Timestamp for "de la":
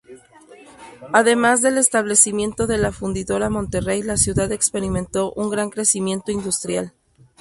2.65-2.91